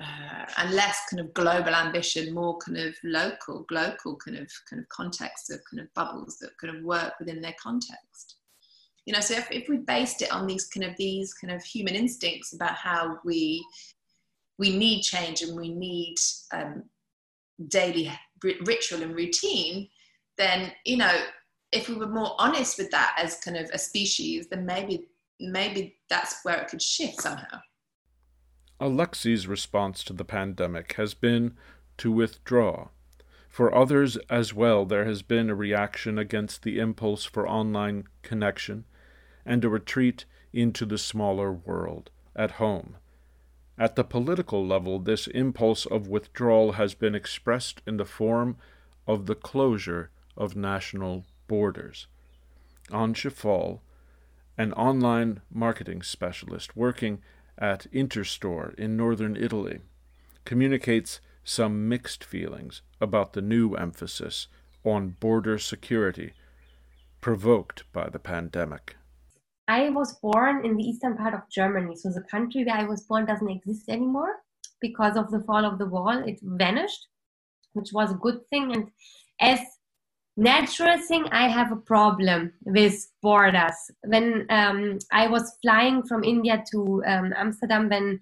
[0.00, 4.80] Uh, and less kind of global ambition, more kind of local, local kind of kind
[4.80, 8.33] of context of kind of bubbles that kind of work within their context.
[9.06, 11.62] You know, so if, if we based it on these kind of these kind of
[11.62, 13.64] human instincts about how we
[14.58, 16.16] we need change and we need
[16.52, 16.84] um,
[17.68, 18.10] daily
[18.64, 19.88] ritual and routine,
[20.38, 21.16] then you know
[21.72, 25.08] if we were more honest with that as kind of a species, then maybe
[25.40, 27.60] maybe that's where it could shift somehow.
[28.80, 31.54] Alexi's response to the pandemic has been
[31.98, 32.88] to withdraw.
[33.48, 38.84] For others as well, there has been a reaction against the impulse for online connection
[39.44, 42.96] and a retreat into the smaller world, at home.
[43.76, 48.56] At the political level, this impulse of withdrawal has been expressed in the form
[49.06, 52.06] of the closure of national borders.
[52.90, 53.82] Antje Fall,
[54.56, 57.20] an online marketing specialist working
[57.58, 59.80] at Interstore in northern Italy,
[60.44, 64.48] communicates some mixed feelings about the new emphasis
[64.84, 66.32] on border security
[67.20, 68.96] provoked by the pandemic.
[69.66, 73.02] I was born in the eastern part of Germany, so the country where I was
[73.02, 74.36] born doesn't exist anymore
[74.80, 76.22] because of the fall of the wall.
[76.26, 77.06] It vanished,
[77.72, 78.74] which was a good thing.
[78.74, 78.90] And
[79.40, 79.60] as
[80.36, 86.62] natural thing i have a problem with borders when um, i was flying from india
[86.68, 88.18] to um, amsterdam when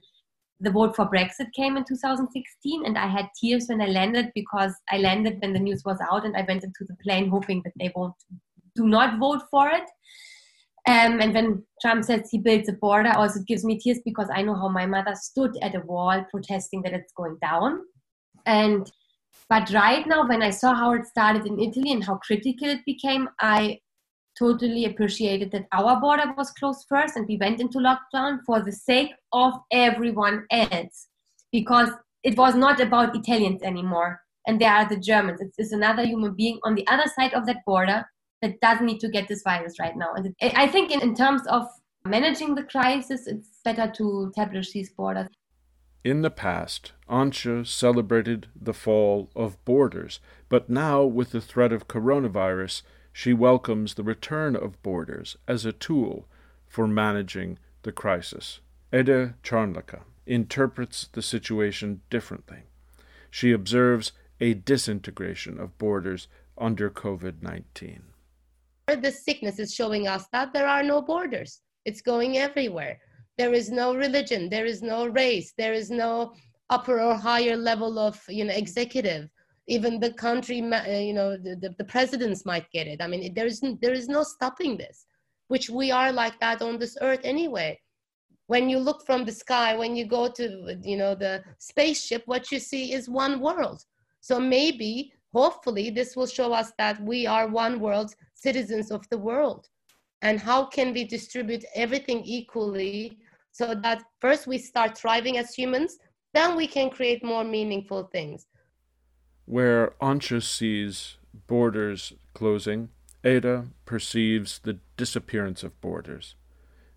[0.60, 4.74] the vote for brexit came in 2016 and i had tears when i landed because
[4.90, 7.72] i landed when the news was out and i went into the plane hoping that
[7.78, 8.14] they won't
[8.76, 9.88] do not vote for it
[10.86, 14.28] um, and when Trump says he builds a border, also it gives me tears because
[14.34, 17.80] I know how my mother stood at a wall protesting that it's going down.
[18.46, 18.90] And
[19.48, 22.84] but right now, when I saw how it started in Italy and how critical it
[22.84, 23.78] became, I
[24.36, 28.72] totally appreciated that our border was closed first and we went into lockdown for the
[28.72, 31.08] sake of everyone else
[31.52, 31.90] because
[32.24, 34.20] it was not about Italians anymore.
[34.46, 35.40] And there are the Germans.
[35.40, 38.04] It's, it's another human being on the other side of that border
[38.42, 40.12] that doesn't need to get this virus right now.
[40.14, 41.66] And I think, in, in terms of
[42.04, 45.28] managing the crisis, it's better to establish these borders.
[46.04, 50.18] In the past, Antje celebrated the fall of borders,
[50.48, 52.82] but now, with the threat of coronavirus,
[53.12, 56.26] she welcomes the return of borders as a tool
[56.66, 58.58] for managing the crisis.
[58.92, 62.64] Ede Charnleka interprets the situation differently.
[63.30, 66.26] She observes a disintegration of borders
[66.58, 68.11] under COVID 19.
[68.96, 72.98] This sickness is showing us that there are no borders, it's going everywhere.
[73.38, 76.34] There is no religion, there is no race, there is no
[76.70, 79.28] upper or higher level of you know executive.
[79.68, 83.00] Even the country uh, you know the, the presidents might get it.
[83.02, 85.06] I mean there is there is no stopping this
[85.48, 87.78] which we are like that on this earth anyway.
[88.46, 92.50] When you look from the sky when you go to you know the spaceship what
[92.52, 93.80] you see is one world.
[94.20, 99.18] So maybe hopefully this will show us that we are one world citizens of the
[99.18, 99.68] world?
[100.22, 103.18] And how can we distribute everything equally
[103.50, 105.98] so that first we start thriving as humans
[106.34, 108.46] then we can create more meaningful things?
[109.44, 112.88] Where Antje sees borders closing
[113.24, 116.34] ada perceives the disappearance of borders.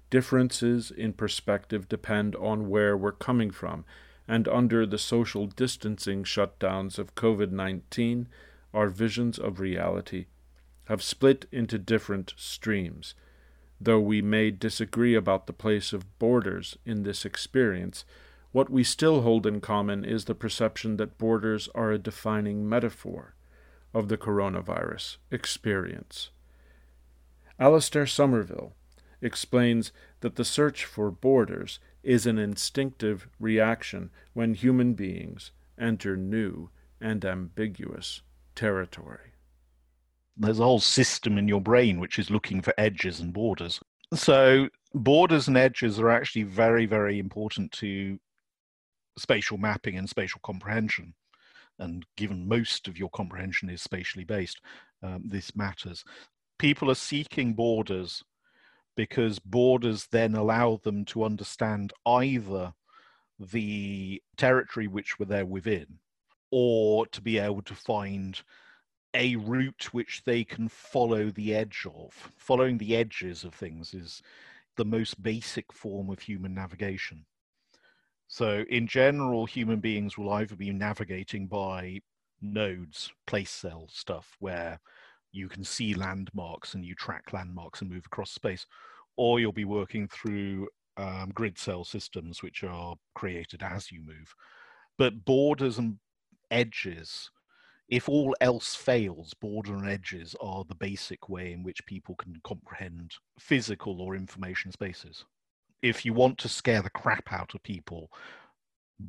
[0.09, 3.85] Differences in perspective depend on where we're coming from
[4.27, 8.27] and under the social distancing shutdowns of COVID 19,
[8.73, 10.25] our visions of reality
[10.85, 13.13] have split into different streams.
[13.79, 18.05] Though we may disagree about the place of borders in this experience,
[18.51, 23.35] what we still hold in common is the perception that borders are a defining metaphor
[23.93, 26.29] of the coronavirus experience.
[27.59, 28.73] Alastair Somerville
[29.21, 36.69] explains that the search for borders is an instinctive reaction when human beings enter new
[37.01, 38.21] and ambiguous
[38.55, 39.34] territory.
[40.37, 43.79] There's a whole system in your brain which is looking for edges and borders.
[44.13, 48.19] So, borders and edges are actually very, very important to
[49.17, 51.13] spatial mapping and spatial comprehension.
[51.79, 54.61] And given most of your comprehension is spatially based,
[55.03, 56.03] um, this matters.
[56.57, 58.23] People are seeking borders
[58.95, 62.73] because borders then allow them to understand either
[63.39, 65.99] the territory which were there within
[66.51, 68.41] or to be able to find
[69.15, 72.13] a route which they can follow the edge of.
[72.37, 74.21] Following the edges of things is
[74.75, 77.25] the most basic form of human navigation.
[78.27, 82.01] So, in general, human beings will either be navigating by
[82.41, 84.79] nodes, place cell stuff, where
[85.31, 88.65] you can see landmarks and you track landmarks and move across space,
[89.15, 94.33] or you'll be working through um, grid cell systems which are created as you move.
[94.97, 95.99] But borders and
[96.51, 97.29] edges,
[97.87, 102.41] if all else fails, border and edges are the basic way in which people can
[102.43, 105.25] comprehend physical or information spaces.
[105.81, 108.11] If you want to scare the crap out of people,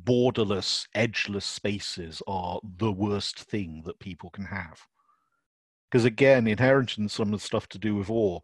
[0.03, 4.85] borderless, edgeless spaces are the worst thing that people can have
[5.89, 8.39] because again, inherent in some of the stuff to do with awe,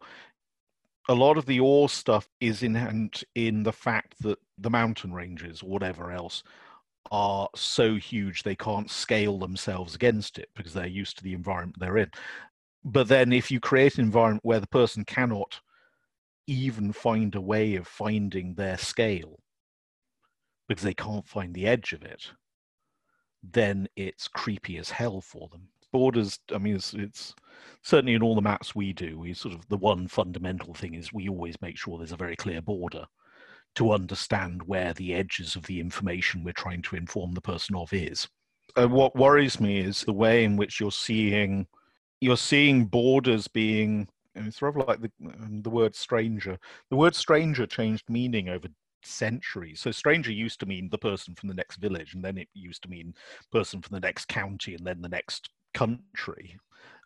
[1.08, 5.62] a lot of the awe stuff is inherent in the fact that the mountain ranges
[5.62, 6.42] whatever else
[7.10, 11.76] are so huge they can't scale themselves against it because they're used to the environment
[11.78, 12.10] they're in.
[12.84, 15.60] But then if you create an environment where the person cannot
[16.46, 19.38] even find a way of finding their scale
[20.68, 22.30] because they can't find the edge of it,
[23.42, 27.36] then it's creepy as hell for them borders i mean it's, it's
[27.82, 31.12] certainly in all the maps we do we sort of the one fundamental thing is
[31.12, 33.06] we always make sure there's a very clear border
[33.74, 37.92] to understand where the edges of the information we're trying to inform the person of
[37.92, 38.28] is
[38.76, 41.66] uh, what worries me is the way in which you're seeing
[42.20, 45.10] you're seeing borders being it's rather like the,
[45.40, 46.58] um, the word stranger
[46.90, 48.68] the word stranger changed meaning over
[49.06, 49.80] centuries.
[49.80, 52.82] So stranger used to mean the person from the next village, and then it used
[52.84, 53.14] to mean
[53.52, 56.58] person from the next county, and then the next country.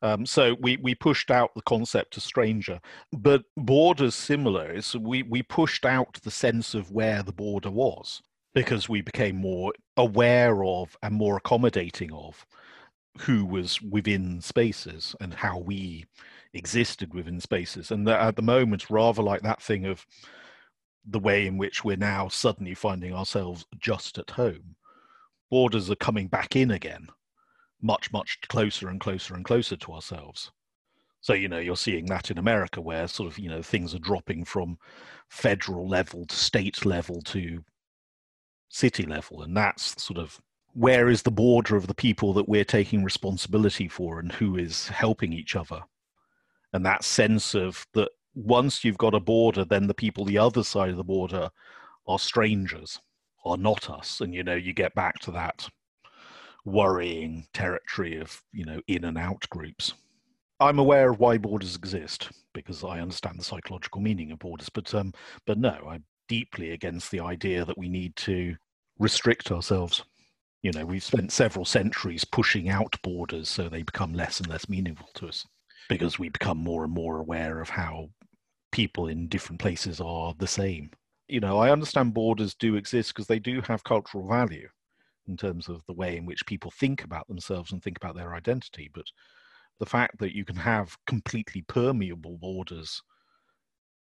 [0.03, 2.81] Um, so we, we pushed out the concept of stranger,
[3.13, 4.73] but borders similar.
[4.73, 8.23] Is we, we pushed out the sense of where the border was
[8.55, 12.47] because we became more aware of and more accommodating of
[13.21, 16.07] who was within spaces and how we
[16.55, 17.91] existed within spaces.
[17.91, 20.07] And at the moment, rather like that thing of
[21.05, 24.77] the way in which we're now suddenly finding ourselves just at home,
[25.51, 27.09] borders are coming back in again
[27.83, 30.51] much, much closer and closer and closer to ourselves.
[31.21, 34.01] So, you know, you're seeing that in America where sort of, you know, things are
[34.01, 34.79] dropping from
[35.29, 37.65] federal level to state level to
[38.69, 39.43] city level.
[39.43, 40.41] And that's sort of
[40.75, 44.89] where is the border of the people that we're taking responsibility for and who is
[44.89, 45.81] helping each other.
[46.73, 50.63] And that sense of that once you've got a border, then the people the other
[50.63, 51.51] side of the border
[52.07, 53.01] are strangers
[53.45, 54.21] are not us.
[54.21, 55.69] And, you know, you get back to that
[56.69, 59.95] worrying territory of, you know, in and out groups.
[60.61, 64.93] I'm aware of why borders exist because I understand the psychological meaning of borders, but
[64.95, 65.13] um,
[65.47, 68.57] but no, I'm deeply against the idea that we need to
[68.99, 70.03] restrict ourselves.
[70.63, 74.69] You know, we've spent several centuries pushing out borders so they become less and less
[74.69, 75.47] meaningful to us
[75.89, 78.11] because we become more and more aware of how
[78.73, 80.91] people in different places are the same.
[81.29, 84.69] You know, I understand borders do exist because they do have cultural value
[85.29, 88.35] in terms of the way in which people think about themselves and think about their
[88.35, 88.91] identity.
[88.93, 89.07] But
[89.79, 93.03] the fact that you can have completely permeable borders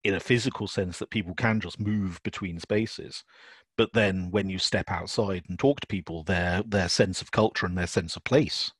[0.04, 3.24] in a physical sense that people can just move between spaces
[3.78, 7.66] but then when you step outside and talk to people their their sense of culture
[7.66, 8.72] and their sense of place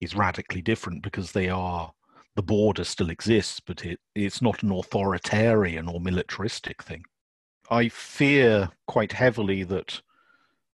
[0.00, 1.92] is radically different because they are
[2.34, 7.02] the border still exists but it, it's not an authoritarian or militaristic thing
[7.70, 10.00] i fear quite heavily that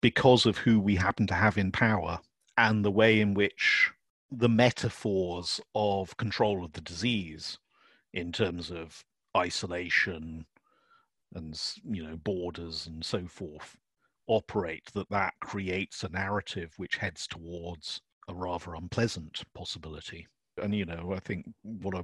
[0.02, 2.20] because of who we happen to have in power
[2.58, 3.92] and the way in which
[4.32, 7.58] the metaphors of control of the disease
[8.14, 9.04] in terms of
[9.36, 10.46] isolation
[11.36, 13.78] and you know borders and so forth
[14.28, 20.28] operate that that creates a narrative which heads towards a rather unpleasant possibility.
[20.62, 21.96] And you know i think what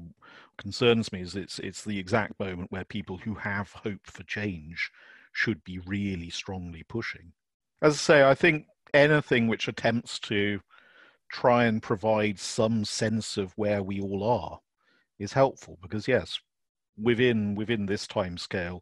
[0.58, 4.92] concerns me is it's it's the exact moment where people who have hope for change
[5.34, 7.34] should be really strongly pushing
[7.82, 10.60] as i say i think anything which attempts to
[11.30, 14.60] try and provide some sense of where we all are
[15.20, 16.40] is helpful because yes
[16.98, 18.82] within within this time scale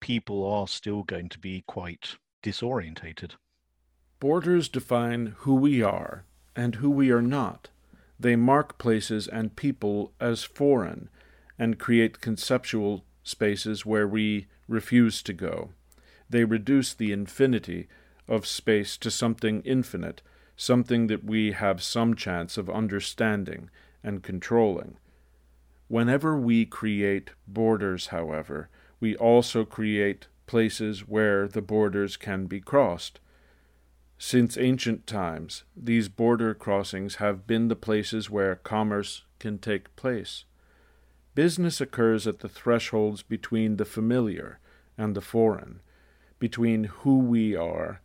[0.00, 3.32] people are still going to be quite disorientated.
[4.18, 6.24] Borders define who we are
[6.56, 7.68] and who we are not.
[8.18, 11.08] They mark places and people as foreign
[11.58, 15.70] and create conceptual spaces where we refuse to go.
[16.28, 17.88] They reduce the infinity
[18.30, 20.22] of space to something infinite
[20.60, 23.70] something that we have some chance of understanding
[24.04, 24.98] and controlling.
[25.88, 28.68] Whenever we create borders, however,
[29.00, 33.20] we also create places where the borders can be crossed.
[34.18, 40.44] Since ancient times, these border crossings have been the places where commerce can take place.
[41.34, 44.58] Business occurs at the thresholds between the familiar
[44.98, 45.80] and the foreign,
[46.38, 48.02] between who we are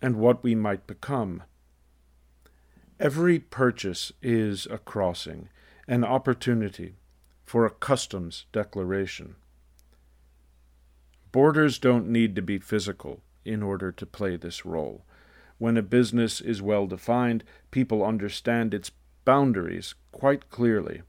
[0.00, 1.42] and what we might become.
[3.00, 5.48] Every purchase is a crossing,
[5.86, 6.96] an opportunity
[7.44, 9.36] for a customs declaration.
[11.30, 15.04] Borders don't need to be physical in order to play this role.
[15.58, 18.90] When a business is well defined, people understand its
[19.24, 21.02] boundaries quite clearly.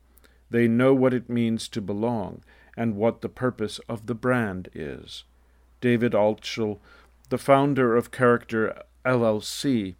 [0.50, 2.44] They know what it means to belong
[2.76, 5.24] and what the purpose of the brand is.
[5.82, 6.80] David Altschul,
[7.30, 9.96] the founder of Character LLC,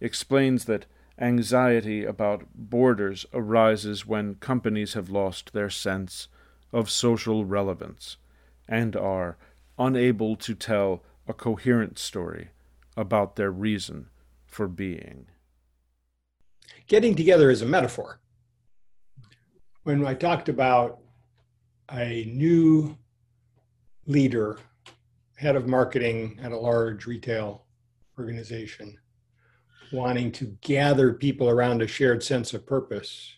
[0.00, 0.86] explains that
[1.18, 6.28] Anxiety about borders arises when companies have lost their sense
[6.72, 8.16] of social relevance
[8.66, 9.36] and are
[9.78, 12.48] unable to tell a coherent story
[12.96, 14.08] about their reason
[14.46, 15.26] for being.
[16.86, 18.18] Getting together is a metaphor.
[19.82, 21.00] When I talked about
[21.92, 22.96] a new
[24.06, 24.58] leader,
[25.40, 27.64] head of marketing at a large retail
[28.18, 28.98] organization,
[29.90, 33.36] wanting to gather people around a shared sense of purpose.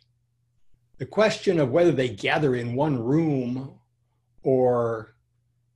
[0.98, 3.78] The question of whether they gather in one room
[4.42, 5.14] or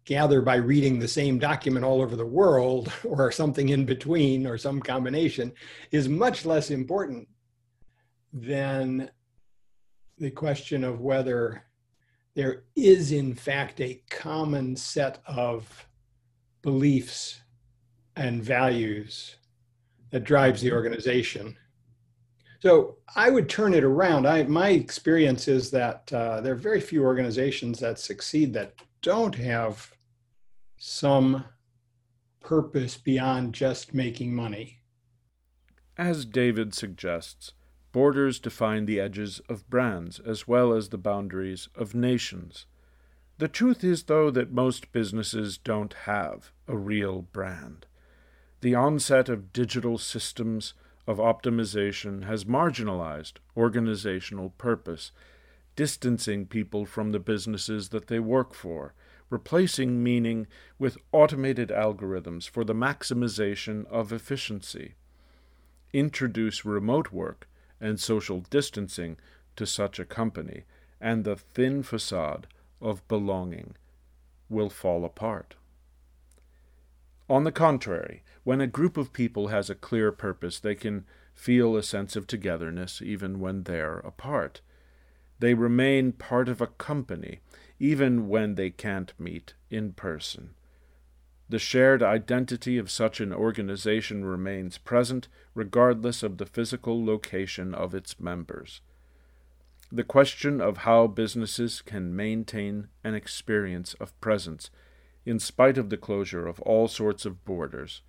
[0.05, 4.59] gather by reading the same document all over the world or something in between or
[4.59, 5.53] some combination
[5.93, 7.29] is much less important
[8.33, 9.09] than
[10.19, 11.63] the question of whether
[12.35, 15.87] there is in fact a common set of
[16.67, 17.43] beliefs
[18.17, 19.37] and values
[20.11, 21.57] that drives the organization.
[22.59, 24.27] So I would turn it around.
[24.27, 29.37] I, my experience is that uh, there are very few organizations that succeed that don't
[29.37, 29.93] have
[30.77, 31.45] some
[32.41, 34.81] purpose beyond just making money.
[35.97, 37.53] As David suggests,
[37.93, 42.67] borders define the edges of brands as well as the boundaries of nations.
[43.39, 47.85] The truth is, though, that most businesses don't have a real brand.
[48.63, 50.73] The onset of digital systems
[51.07, 55.13] of optimization has marginalized organizational purpose,
[55.77, 58.95] distancing people from the businesses that they work for,
[59.29, 60.47] replacing meaning
[60.79, 64.95] with automated algorithms for the maximization of efficiency.
[65.93, 67.49] Introduce remote work
[67.81, 69.19] and social distancing
[69.57, 70.65] to such a company,
[71.01, 72.47] and the thin facade
[72.81, 73.75] of belonging
[74.49, 75.57] will fall apart.
[77.29, 81.05] On the contrary, when a group of people has a clear purpose, they can
[81.35, 84.61] feel a sense of togetherness even when they're apart.
[85.39, 87.41] They remain part of a company
[87.79, 90.55] even when they can't meet in person.
[91.49, 97.95] The shared identity of such an organization remains present regardless of the physical location of
[97.95, 98.81] its members.
[99.93, 104.71] The question of how businesses can maintain an experience of presence
[105.25, 108.03] in spite of the closure of all sorts of borders,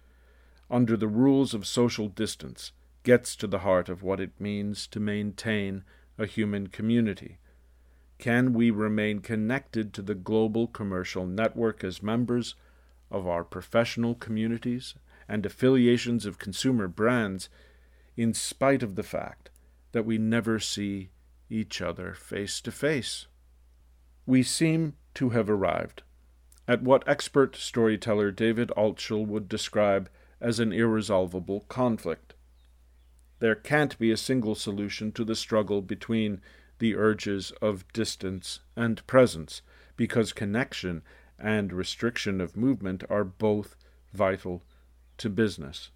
[0.69, 2.71] under the rules of social distance,
[3.03, 5.83] gets to the heart of what it means to maintain
[6.17, 7.37] a human community.
[8.17, 12.55] Can we remain connected to the global commercial network as members
[13.11, 14.95] of our professional communities
[15.29, 17.49] and affiliations of consumer brands
[18.15, 19.51] in spite of the fact
[19.91, 21.09] that we never see
[21.49, 23.27] each other face to face.
[24.25, 26.03] We seem to have arrived
[26.67, 30.09] at what expert storyteller David Altschul would describe
[30.41, 32.33] as an irresolvable conflict.
[33.39, 36.41] There can't be a single solution to the struggle between
[36.79, 39.61] the urges of distance and presence,
[39.95, 41.01] because connection
[41.39, 43.75] and restriction of movement are both
[44.13, 44.63] vital
[45.17, 45.91] to business.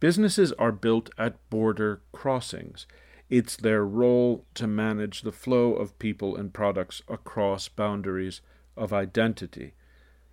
[0.00, 2.86] Businesses are built at border crossings.
[3.28, 8.40] It's their role to manage the flow of people and products across boundaries
[8.76, 9.74] of identity.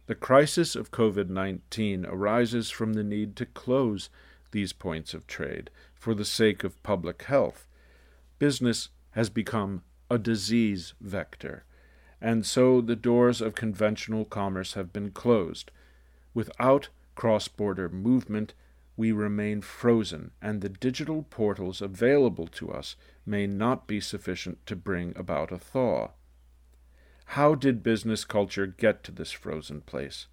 [0.08, 4.10] The crisis of COVID 19 arises from the need to close
[4.52, 7.68] these points of trade for the sake of public health.
[8.39, 11.66] Business has become a disease vector
[12.22, 15.70] and so the doors of conventional commerce have been closed.
[16.34, 18.54] Without cross border movement,
[18.98, 24.76] we remain frozen, and the digital portals available to us may not be sufficient to
[24.76, 26.12] bring about a thaw.
[27.30, 30.28] How did business culture get to this frozen place?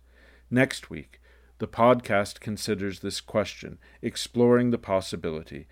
[0.50, 1.20] Next week,
[1.58, 5.66] the podcast considers this question, exploring the possibility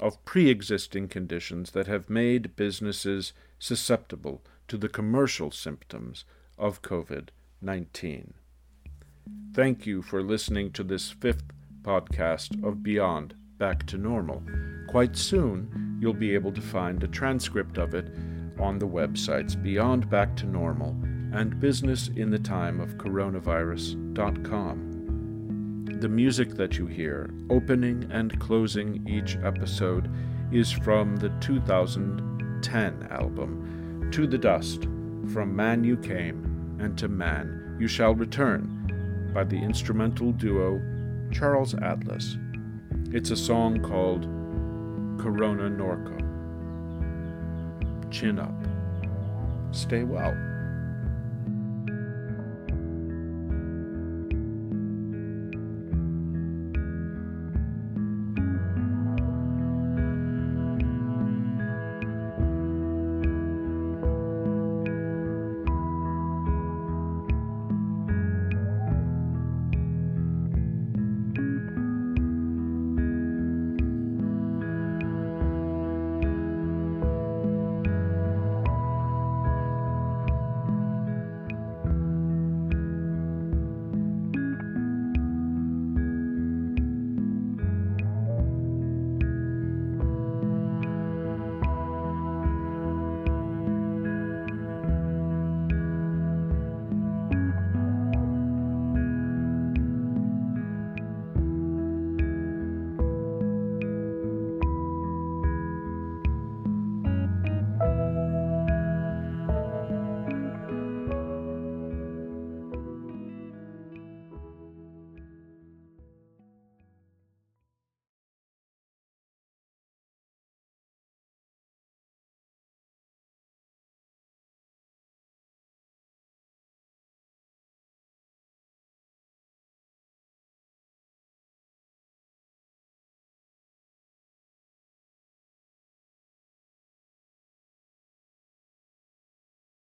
[0.00, 6.24] of pre existing conditions that have made businesses susceptible to the commercial symptoms
[6.58, 7.28] of COVID
[7.60, 8.34] 19.
[9.52, 11.44] Thank you for listening to this fifth
[11.82, 14.42] podcast of Beyond Back to Normal.
[14.88, 18.12] Quite soon, you'll be able to find a transcript of it
[18.58, 20.90] on the websites Beyond Back to Normal
[21.32, 25.98] and Business in the Time of Coronavirus.com.
[26.00, 30.10] The music that you hear, opening and closing each episode,
[30.52, 34.82] is from the 2010 album to the dust,
[35.32, 40.80] from man you came, and to man you shall return, by the instrumental duo
[41.32, 42.36] Charles Atlas.
[43.10, 44.22] It's a song called
[45.20, 46.20] Corona Norco.
[48.10, 48.54] Chin up.
[49.74, 50.51] Stay well.